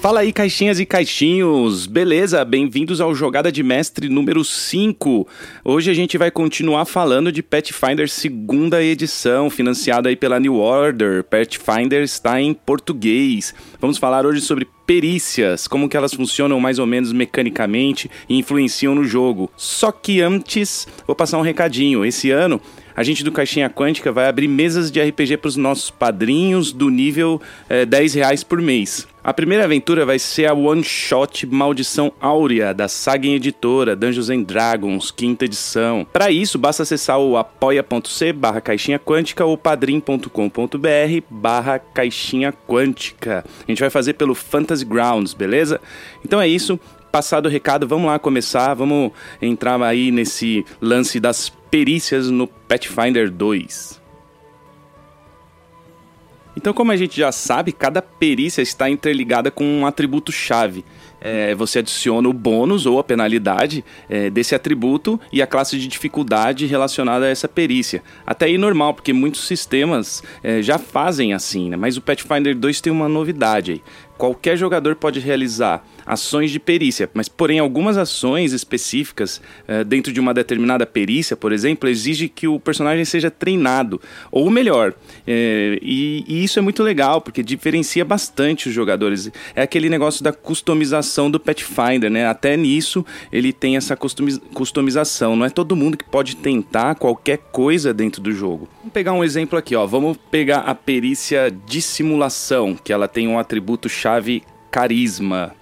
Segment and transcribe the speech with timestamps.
[0.00, 1.84] Fala aí, caixinhas e caixinhos!
[1.86, 2.44] Beleza?
[2.44, 5.26] Bem-vindos ao Jogada de Mestre número 5.
[5.64, 11.24] Hoje a gente vai continuar falando de Pathfinder segunda edição, financiada aí pela New Order.
[11.24, 13.52] Pathfinder está em português.
[13.80, 18.94] Vamos falar hoje sobre perícias, como que elas funcionam mais ou menos mecanicamente e influenciam
[18.94, 19.50] no jogo.
[19.56, 22.04] Só que antes, vou passar um recadinho.
[22.04, 22.60] Esse ano
[22.98, 26.90] a gente do Caixinha Quântica vai abrir mesas de RPG para os nossos padrinhos do
[26.90, 29.06] nível é, 10 reais por mês.
[29.22, 34.42] A primeira aventura vai ser a One Shot Maldição Áurea, da Saga Editora, Dungeons and
[34.42, 36.04] Dragons, quinta edição.
[36.12, 40.26] Para isso, basta acessar o apoia.c barra caixinha quântica ou padrim.com.br
[41.30, 43.44] barra caixinha quântica.
[43.60, 45.80] A gente vai fazer pelo Fantasy Grounds, beleza?
[46.24, 46.80] Então é isso,
[47.10, 53.30] passado o recado, vamos lá começar, vamos entrar aí nesse lance das perícias no Pathfinder
[53.30, 53.98] 2.
[56.58, 60.84] Então, como a gente já sabe, cada perícia está interligada com um atributo-chave.
[61.20, 65.86] É, você adiciona o bônus ou a penalidade é, desse atributo e a classe de
[65.86, 68.02] dificuldade relacionada a essa perícia.
[68.26, 71.76] Até aí normal, porque muitos sistemas é, já fazem assim, né?
[71.76, 73.82] mas o Pathfinder 2 tem uma novidade aí.
[74.18, 80.18] Qualquer jogador pode realizar ações de perícia, mas porém algumas ações específicas uh, dentro de
[80.18, 84.00] uma determinada perícia, por exemplo, exige que o personagem seja treinado,
[84.32, 84.94] ou melhor,
[85.26, 89.30] é, e, e, isso é muito legal porque diferencia bastante os jogadores.
[89.54, 92.26] É aquele negócio da customização do Pathfinder, né?
[92.26, 95.36] Até nisso ele tem essa customização.
[95.36, 98.68] Não é todo mundo que pode tentar qualquer coisa dentro do jogo.
[98.98, 99.86] Pegar um exemplo aqui, ó.
[99.86, 105.54] Vamos pegar a perícia dissimulação, que ela tem um atributo chave carisma.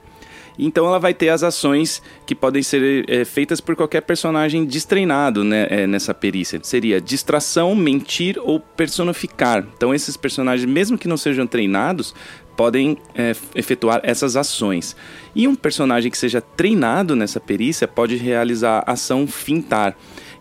[0.58, 5.44] Então ela vai ter as ações que podem ser é, feitas por qualquer personagem destreinado
[5.44, 6.58] né, é, nessa perícia.
[6.62, 9.66] Seria distração, mentir ou personificar.
[9.76, 12.14] Então esses personagens, mesmo que não sejam treinados,
[12.56, 14.96] podem é, efetuar essas ações.
[15.34, 19.94] E um personagem que seja treinado nessa perícia pode realizar a ação fintar.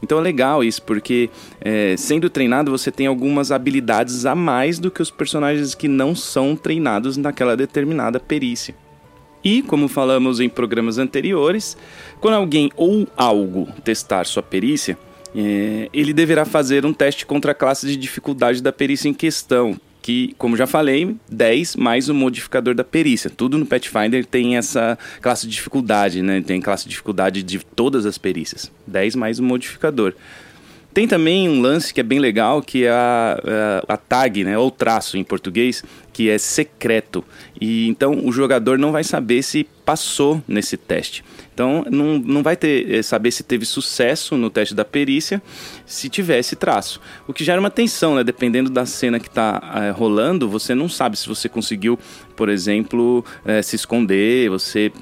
[0.05, 4.91] Então é legal isso, porque é, sendo treinado você tem algumas habilidades a mais do
[4.91, 8.75] que os personagens que não são treinados naquela determinada perícia.
[9.43, 11.75] E, como falamos em programas anteriores,
[12.21, 14.95] quando alguém ou algo testar sua perícia,
[15.35, 19.75] é, ele deverá fazer um teste contra a classe de dificuldade da perícia em questão,
[20.05, 23.27] que, como já falei, 10 mais o modificador da perícia.
[23.27, 26.43] Tudo no Pathfinder tem essa classe de dificuldade, né?
[26.45, 28.71] Tem classe de dificuldade de todas as perícias.
[28.85, 30.13] 10 mais o modificador.
[30.95, 33.37] Tem também um lance que é bem legal, que é a,
[33.89, 35.83] a, a, tag, né, ou traço em português,
[36.13, 37.21] que é secreto.
[37.59, 41.21] E então o jogador não vai saber se passou nesse teste.
[41.53, 45.41] Então não, não vai ter, é, saber se teve sucesso no teste da perícia
[45.85, 47.01] se tivesse traço.
[47.27, 48.23] O que gera uma tensão, né?
[48.23, 51.99] Dependendo da cena que está é, rolando, você não sabe se você conseguiu,
[52.37, 54.93] por exemplo, é, se esconder, você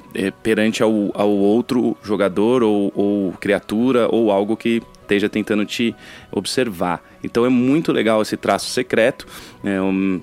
[0.41, 4.81] perante ao, ao outro jogador ou, ou criatura ou algo que
[5.13, 5.95] esteja tentando te
[6.31, 7.03] observar.
[7.23, 9.27] Então é muito legal esse traço secreto.
[9.63, 10.21] É um,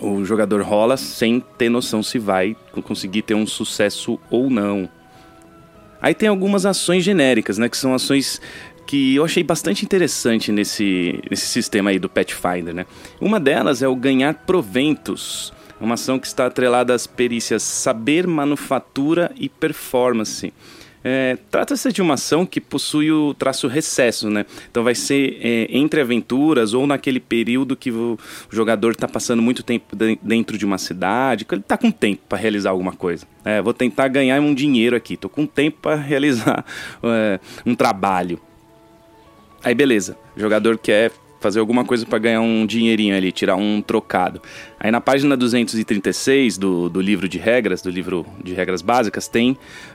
[0.00, 4.88] o jogador rola sem ter noção se vai conseguir ter um sucesso ou não.
[6.00, 8.40] Aí tem algumas ações genéricas, né, que são ações
[8.86, 12.86] que eu achei bastante interessante nesse, nesse sistema aí do Pathfinder, né?
[13.20, 19.32] Uma delas é o ganhar proventos, uma ação que está atrelada às perícias saber, manufatura
[19.36, 20.52] e performance.
[21.08, 24.44] É, Trata-se de uma ação que possui o traço recesso, né?
[24.68, 28.18] Então vai ser é, entre aventuras ou naquele período que o
[28.50, 32.36] jogador está passando muito tempo dentro de uma cidade, que ele está com tempo para
[32.36, 33.24] realizar alguma coisa.
[33.44, 36.64] É, vou tentar ganhar um dinheiro aqui, estou com tempo para realizar
[37.04, 38.40] é, um trabalho.
[39.62, 43.80] Aí beleza, o jogador quer fazer alguma coisa para ganhar um dinheirinho ali, tirar um
[43.80, 44.40] trocado.
[44.78, 49.52] Aí na página 236 do, do livro de regras, do livro de regras básicas, tem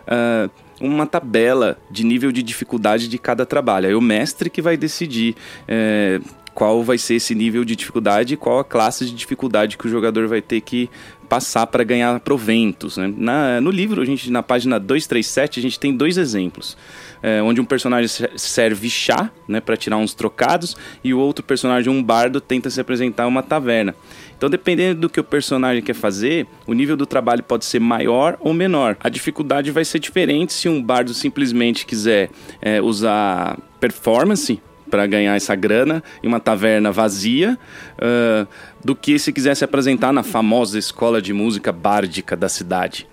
[0.07, 3.87] uh, uma tabela de nível de dificuldade de cada trabalho.
[3.87, 5.35] Aí o mestre que vai decidir
[5.67, 6.19] é,
[6.53, 9.89] qual vai ser esse nível de dificuldade e qual a classe de dificuldade que o
[9.89, 10.89] jogador vai ter que
[11.31, 12.97] passar para ganhar proventos.
[12.97, 13.13] Né?
[13.15, 16.77] Na, no livro, a gente, na página 237, a gente tem dois exemplos.
[17.23, 21.93] É, onde um personagem serve chá né, para tirar uns trocados e o outro personagem,
[21.93, 23.95] um bardo, tenta se apresentar uma taverna.
[24.35, 28.37] Então, dependendo do que o personagem quer fazer, o nível do trabalho pode ser maior
[28.41, 28.97] ou menor.
[28.99, 32.29] A dificuldade vai ser diferente se um bardo simplesmente quiser
[32.61, 34.59] é, usar performance
[34.91, 37.57] para ganhar essa grana em uma taverna vazia,
[37.97, 38.47] uh,
[38.83, 43.07] do que se quiser se apresentar na famosa escola de música bárdica da cidade.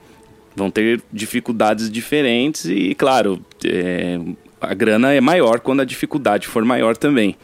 [0.56, 4.18] Vão ter dificuldades diferentes e, claro, é,
[4.60, 7.36] a grana é maior quando a dificuldade for maior também.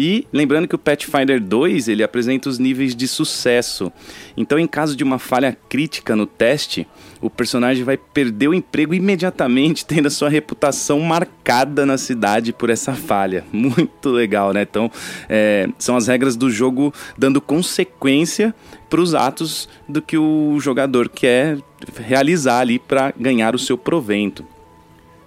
[0.00, 3.92] E lembrando que o Pathfinder 2 ele apresenta os níveis de sucesso.
[4.36, 6.86] Então, em caso de uma falha crítica no teste,
[7.20, 12.70] o personagem vai perder o emprego imediatamente, tendo a sua reputação marcada na cidade por
[12.70, 13.44] essa falha.
[13.50, 14.62] Muito legal, né?
[14.62, 14.88] Então,
[15.28, 18.54] é, são as regras do jogo dando consequência
[18.88, 21.58] para os atos do que o jogador quer
[21.96, 24.46] realizar ali para ganhar o seu provento.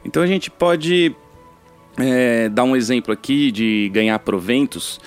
[0.03, 1.15] Então a gente pode
[1.97, 4.99] é, dar um exemplo aqui de ganhar proventos.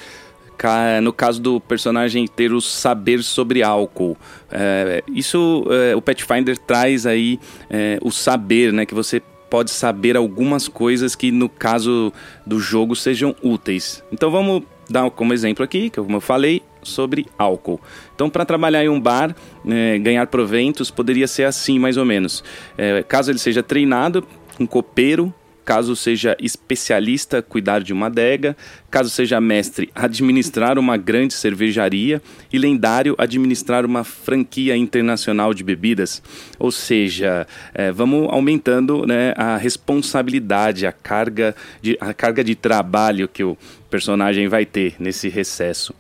[1.03, 4.17] No caso do personagem ter o saber sobre álcool,
[4.51, 7.39] é, isso é, o Pathfinder traz aí
[7.69, 9.21] é, o saber, né, que você
[9.51, 12.11] pode saber algumas coisas que no caso
[12.47, 14.03] do jogo sejam úteis.
[14.11, 17.81] Então vamos dar como exemplo aqui, que como eu falei, sobre álcool.
[18.15, 19.35] Então, para trabalhar em um bar,
[19.67, 22.45] é, ganhar proventos, poderia ser assim, mais ou menos.
[22.77, 24.27] É, caso ele seja treinado,
[24.59, 25.33] um copeiro,
[25.65, 28.57] caso seja especialista, cuidar de uma adega,
[28.91, 32.21] caso seja mestre, administrar uma grande cervejaria
[32.53, 36.23] e lendário, administrar uma franquia internacional de bebidas.
[36.59, 43.29] Ou seja, é, vamos aumentando né, a responsabilidade, a carga, de, a carga de trabalho
[43.29, 43.57] que o
[43.89, 45.95] personagem vai ter nesse recesso.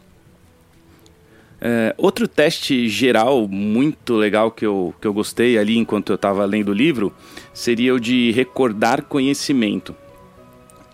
[1.66, 6.44] É, outro teste geral muito legal que eu, que eu gostei ali enquanto eu estava
[6.44, 7.10] lendo o livro
[7.54, 9.96] seria o de recordar conhecimento.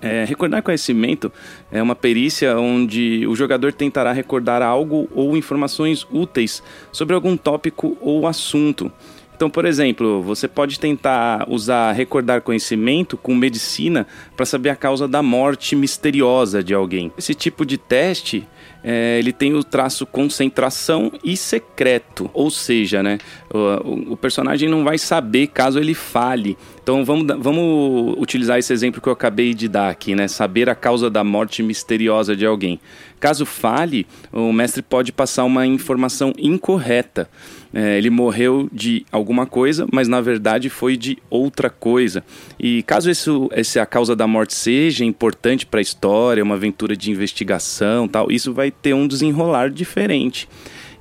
[0.00, 1.30] É, recordar conhecimento
[1.72, 6.62] é uma perícia onde o jogador tentará recordar algo ou informações úteis
[6.92, 8.92] sobre algum tópico ou assunto.
[9.34, 14.06] Então, por exemplo, você pode tentar usar recordar conhecimento com medicina
[14.36, 17.10] para saber a causa da morte misteriosa de alguém.
[17.18, 18.46] Esse tipo de teste
[18.82, 23.18] é, ele tem o traço concentração e secreto, ou seja, né,
[23.52, 26.56] o, o, personagem não vai saber caso ele fale.
[26.82, 30.74] Então vamos, vamos utilizar esse exemplo que eu acabei de dar aqui, né, saber a
[30.74, 32.80] causa da morte misteriosa de alguém.
[33.20, 37.28] Caso fale, o mestre pode passar uma informação incorreta.
[37.72, 42.24] É, ele morreu de alguma coisa, mas na verdade foi de outra coisa.
[42.58, 46.96] E caso isso, essa a causa da morte seja importante para a história, uma aventura
[46.96, 50.48] de investigação, tal, isso vai ter um desenrolar diferente.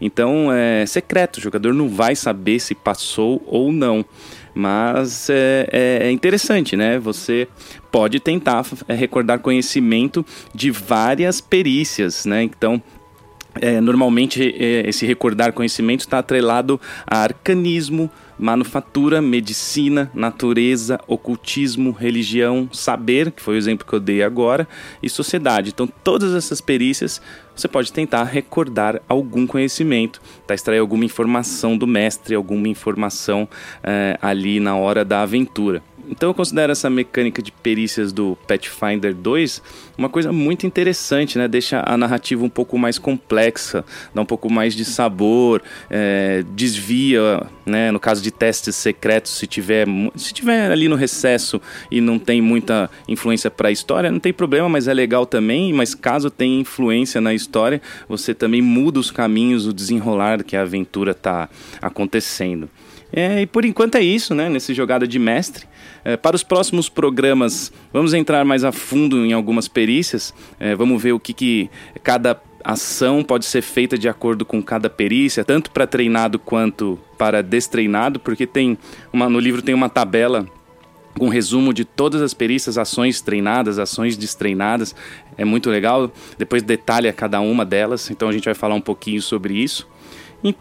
[0.02, 4.06] Então é secreto, o jogador não vai saber se passou ou não.
[4.54, 7.00] Mas é, é, é interessante, né?
[7.00, 7.48] Você
[7.92, 12.44] pode tentar é, recordar conhecimento de várias perícias, né?
[12.44, 12.82] Então,
[13.62, 22.70] é, normalmente é, esse recordar conhecimento está atrelado a arcanismo, manufatura, medicina, natureza, ocultismo, religião,
[22.72, 24.68] saber, que foi o exemplo que eu dei agora,
[25.04, 25.72] e sociedade.
[25.72, 27.22] Então, todas essas perícias
[27.60, 30.54] você pode tentar recordar algum conhecimento, tá?
[30.54, 33.48] extrair alguma informação do mestre, alguma informação
[33.84, 35.84] é, ali na hora da aventura.
[36.10, 39.62] Então eu considero essa mecânica de perícias do Pathfinder 2
[40.00, 41.48] uma coisa muito interessante, né?
[41.48, 43.84] Deixa a narrativa um pouco mais complexa,
[44.16, 47.92] dá um pouco mais de sabor, é, desvia, né?
[47.92, 49.86] No caso de testes secretos, se tiver,
[50.16, 51.62] se tiver ali no recesso
[51.92, 55.74] e não tem muita influência para a história, não tem problema, mas é legal também.
[55.74, 60.62] Mas caso tenha influência na história, você também muda os caminhos, o desenrolar que a
[60.62, 61.50] aventura está
[61.82, 62.70] acontecendo.
[63.12, 64.50] É, e por enquanto é isso, né?
[64.50, 65.66] Nesse jogada de mestre.
[66.04, 70.34] É, para os próximos programas, vamos entrar mais a fundo em algumas perícias.
[70.60, 71.70] É, vamos ver o que, que
[72.04, 77.42] cada ação pode ser feita de acordo com cada perícia, tanto para treinado quanto para
[77.42, 78.78] destreinado, porque tem
[79.12, 80.46] uma, no livro tem uma tabela
[81.18, 84.96] com um resumo de todas as perícias, ações treinadas, ações destreinadas.
[85.38, 86.12] É muito legal.
[86.38, 89.88] Depois detalha cada uma delas, então a gente vai falar um pouquinho sobre isso.